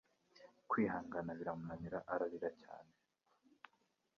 kwihangana 0.69 1.31
biramunanira 1.39 1.99
ararira. 2.13 2.49
cyane 2.61 2.91